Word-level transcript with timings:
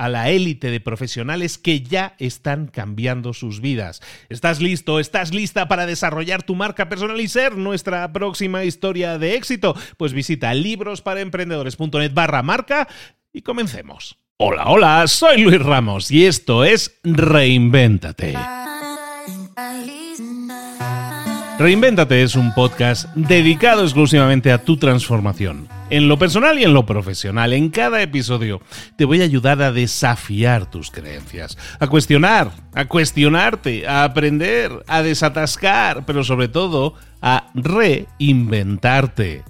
a 0.00 0.08
la 0.08 0.30
élite 0.30 0.70
de 0.70 0.80
profesionales 0.80 1.58
que 1.58 1.82
ya 1.82 2.14
están 2.18 2.68
cambiando 2.68 3.34
sus 3.34 3.60
vidas. 3.60 4.00
¿Estás 4.30 4.62
listo? 4.62 4.98
¿Estás 4.98 5.34
lista 5.34 5.68
para 5.68 5.84
desarrollar 5.84 6.42
tu 6.42 6.54
marca 6.54 6.88
personal 6.88 7.20
y 7.20 7.28
ser 7.28 7.58
nuestra 7.58 8.10
próxima 8.10 8.64
historia 8.64 9.18
de 9.18 9.34
éxito? 9.34 9.76
Pues 9.98 10.14
visita 10.14 10.54
librosparaemprendedores.net 10.54 12.14
barra 12.14 12.42
marca 12.42 12.88
y 13.30 13.42
comencemos. 13.42 14.16
Hola, 14.38 14.64
hola, 14.68 15.06
soy 15.06 15.42
Luis 15.42 15.60
Ramos 15.60 16.10
y 16.10 16.24
esto 16.24 16.64
es 16.64 16.98
Reinvéntate. 17.04 18.38
Reinvéntate 21.60 22.22
es 22.22 22.36
un 22.36 22.54
podcast 22.54 23.14
dedicado 23.14 23.82
exclusivamente 23.82 24.50
a 24.50 24.64
tu 24.64 24.78
transformación. 24.78 25.68
En 25.90 26.08
lo 26.08 26.18
personal 26.18 26.58
y 26.58 26.64
en 26.64 26.72
lo 26.72 26.86
profesional, 26.86 27.52
en 27.52 27.68
cada 27.68 28.00
episodio 28.00 28.62
te 28.96 29.04
voy 29.04 29.20
a 29.20 29.24
ayudar 29.24 29.60
a 29.60 29.70
desafiar 29.70 30.70
tus 30.70 30.90
creencias, 30.90 31.58
a 31.78 31.86
cuestionar, 31.88 32.50
a 32.72 32.86
cuestionarte, 32.86 33.86
a 33.86 34.04
aprender, 34.04 34.72
a 34.86 35.02
desatascar, 35.02 36.06
pero 36.06 36.24
sobre 36.24 36.48
todo 36.48 36.94
a 37.20 37.50
reinventarte. 37.52 39.44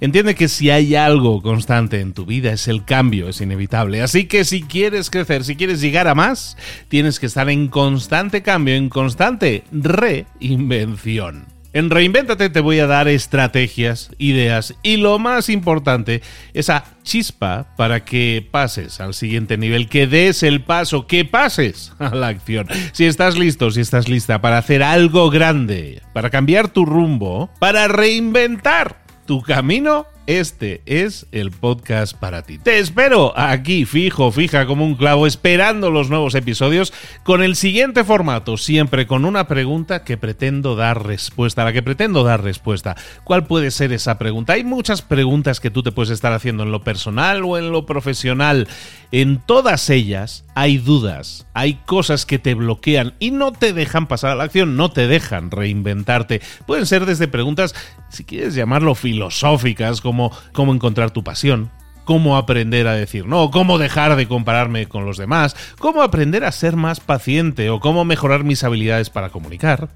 Entiende 0.00 0.34
que 0.34 0.48
si 0.48 0.68
hay 0.68 0.94
algo 0.94 1.40
constante 1.40 2.00
en 2.00 2.12
tu 2.12 2.26
vida 2.26 2.52
es 2.52 2.68
el 2.68 2.84
cambio, 2.84 3.28
es 3.28 3.40
inevitable. 3.40 4.02
Así 4.02 4.26
que 4.26 4.44
si 4.44 4.62
quieres 4.62 5.08
crecer, 5.08 5.44
si 5.44 5.56
quieres 5.56 5.80
llegar 5.80 6.06
a 6.06 6.14
más, 6.14 6.58
tienes 6.88 7.18
que 7.18 7.26
estar 7.26 7.48
en 7.48 7.68
constante 7.68 8.42
cambio, 8.42 8.74
en 8.74 8.90
constante 8.90 9.64
reinvención. 9.72 11.55
En 11.76 11.90
Reinvéntate 11.90 12.48
te 12.48 12.60
voy 12.60 12.78
a 12.78 12.86
dar 12.86 13.06
estrategias, 13.06 14.10
ideas 14.16 14.74
y 14.82 14.96
lo 14.96 15.18
más 15.18 15.50
importante, 15.50 16.22
esa 16.54 16.84
chispa 17.02 17.74
para 17.76 18.02
que 18.02 18.48
pases 18.50 18.98
al 18.98 19.12
siguiente 19.12 19.58
nivel, 19.58 19.90
que 19.90 20.06
des 20.06 20.42
el 20.42 20.62
paso, 20.62 21.06
que 21.06 21.26
pases 21.26 21.92
a 21.98 22.14
la 22.14 22.28
acción. 22.28 22.66
Si 22.92 23.04
estás 23.04 23.36
listo, 23.36 23.70
si 23.70 23.82
estás 23.82 24.08
lista 24.08 24.40
para 24.40 24.56
hacer 24.56 24.82
algo 24.82 25.28
grande, 25.28 26.00
para 26.14 26.30
cambiar 26.30 26.68
tu 26.68 26.86
rumbo, 26.86 27.50
para 27.60 27.88
reinventar 27.88 29.04
tu 29.26 29.42
camino, 29.42 30.06
este 30.26 30.82
es 30.86 31.26
el 31.32 31.50
podcast 31.50 32.16
para 32.16 32.42
ti. 32.42 32.58
Te 32.58 32.78
espero 32.78 33.32
aquí, 33.36 33.84
fijo, 33.84 34.32
fija 34.32 34.66
como 34.66 34.84
un 34.84 34.94
clavo, 34.94 35.26
esperando 35.26 35.90
los 35.90 36.10
nuevos 36.10 36.34
episodios 36.34 36.92
con 37.24 37.42
el 37.42 37.56
siguiente 37.56 38.04
formato, 38.04 38.56
siempre 38.56 39.06
con 39.06 39.24
una 39.24 39.46
pregunta 39.48 40.04
que 40.04 40.16
pretendo 40.16 40.76
dar 40.76 41.06
respuesta, 41.06 41.62
a 41.62 41.66
la 41.66 41.72
que 41.72 41.82
pretendo 41.82 42.24
dar 42.24 42.42
respuesta. 42.42 42.96
¿Cuál 43.24 43.46
puede 43.46 43.70
ser 43.70 43.92
esa 43.92 44.18
pregunta? 44.18 44.54
Hay 44.54 44.64
muchas 44.64 45.02
preguntas 45.02 45.60
que 45.60 45.70
tú 45.70 45.82
te 45.82 45.92
puedes 45.92 46.10
estar 46.10 46.32
haciendo 46.32 46.62
en 46.62 46.72
lo 46.72 46.82
personal 46.82 47.44
o 47.44 47.58
en 47.58 47.70
lo 47.70 47.86
profesional. 47.86 48.68
En 49.12 49.38
todas 49.38 49.90
ellas 49.90 50.45
hay 50.56 50.78
dudas, 50.78 51.46
hay 51.52 51.74
cosas 51.84 52.24
que 52.24 52.38
te 52.38 52.54
bloquean 52.54 53.12
y 53.18 53.30
no 53.30 53.52
te 53.52 53.74
dejan 53.74 54.06
pasar 54.06 54.30
a 54.30 54.34
la 54.34 54.44
acción, 54.44 54.74
no 54.74 54.90
te 54.90 55.06
dejan 55.06 55.50
reinventarte. 55.50 56.40
Pueden 56.66 56.86
ser 56.86 57.04
desde 57.04 57.28
preguntas, 57.28 57.74
si 58.08 58.24
quieres 58.24 58.54
llamarlo 58.54 58.94
filosóficas, 58.94 60.00
como 60.00 60.32
cómo 60.54 60.72
encontrar 60.72 61.10
tu 61.10 61.22
pasión, 61.22 61.70
cómo 62.06 62.38
aprender 62.38 62.88
a 62.88 62.94
decir 62.94 63.26
no, 63.26 63.50
cómo 63.50 63.76
dejar 63.76 64.16
de 64.16 64.26
compararme 64.26 64.86
con 64.86 65.04
los 65.04 65.18
demás, 65.18 65.54
cómo 65.78 66.00
aprender 66.00 66.42
a 66.42 66.52
ser 66.52 66.74
más 66.74 67.00
paciente 67.00 67.68
o 67.68 67.78
cómo 67.78 68.06
mejorar 68.06 68.42
mis 68.42 68.64
habilidades 68.64 69.10
para 69.10 69.28
comunicar. 69.28 69.90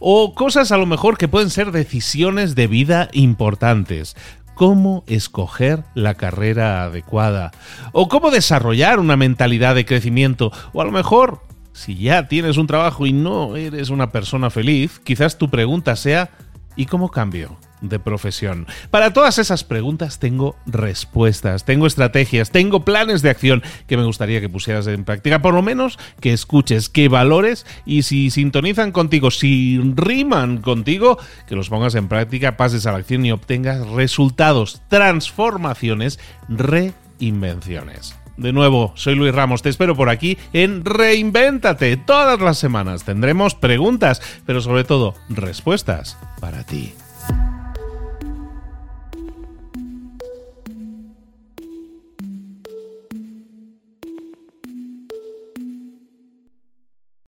O 0.00 0.34
cosas 0.34 0.72
a 0.72 0.78
lo 0.78 0.86
mejor 0.86 1.18
que 1.18 1.28
pueden 1.28 1.50
ser 1.50 1.70
decisiones 1.70 2.54
de 2.54 2.66
vida 2.66 3.10
importantes, 3.12 4.16
cómo 4.58 5.04
escoger 5.06 5.84
la 5.94 6.14
carrera 6.14 6.82
adecuada 6.82 7.52
o 7.92 8.08
cómo 8.08 8.32
desarrollar 8.32 8.98
una 8.98 9.16
mentalidad 9.16 9.76
de 9.76 9.86
crecimiento 9.86 10.50
o 10.72 10.82
a 10.82 10.84
lo 10.84 10.90
mejor 10.90 11.42
si 11.72 11.94
ya 11.94 12.26
tienes 12.26 12.56
un 12.56 12.66
trabajo 12.66 13.06
y 13.06 13.12
no 13.12 13.54
eres 13.54 13.88
una 13.88 14.10
persona 14.10 14.50
feliz, 14.50 15.00
quizás 15.04 15.38
tu 15.38 15.48
pregunta 15.48 15.94
sea 15.94 16.30
¿y 16.74 16.86
cómo 16.86 17.08
cambio? 17.08 17.56
De 17.80 17.98
profesión? 17.98 18.66
Para 18.90 19.12
todas 19.12 19.38
esas 19.38 19.64
preguntas 19.64 20.18
tengo 20.18 20.56
respuestas, 20.66 21.64
tengo 21.64 21.86
estrategias, 21.86 22.50
tengo 22.50 22.84
planes 22.84 23.22
de 23.22 23.30
acción 23.30 23.62
que 23.86 23.96
me 23.96 24.04
gustaría 24.04 24.40
que 24.40 24.48
pusieras 24.48 24.86
en 24.86 25.04
práctica, 25.04 25.42
por 25.42 25.54
lo 25.54 25.62
menos 25.62 25.98
que 26.20 26.32
escuches, 26.32 26.88
que 26.88 27.08
valores 27.08 27.66
y 27.84 28.02
si 28.02 28.30
sintonizan 28.30 28.92
contigo, 28.92 29.30
si 29.30 29.78
riman 29.94 30.58
contigo, 30.58 31.18
que 31.46 31.56
los 31.56 31.68
pongas 31.68 31.94
en 31.94 32.08
práctica, 32.08 32.56
pases 32.56 32.86
a 32.86 32.92
la 32.92 32.98
acción 32.98 33.24
y 33.24 33.32
obtengas 33.32 33.86
resultados, 33.88 34.82
transformaciones, 34.88 36.18
reinvenciones. 36.48 38.14
De 38.38 38.52
nuevo, 38.52 38.92
soy 38.94 39.16
Luis 39.16 39.34
Ramos, 39.34 39.62
te 39.62 39.68
espero 39.68 39.96
por 39.96 40.08
aquí 40.08 40.38
en 40.52 40.84
Reinvéntate. 40.84 41.96
Todas 41.96 42.40
las 42.40 42.56
semanas 42.56 43.02
tendremos 43.02 43.56
preguntas, 43.56 44.22
pero 44.46 44.60
sobre 44.60 44.84
todo 44.84 45.14
respuestas 45.28 46.16
para 46.40 46.62
ti. 46.62 46.94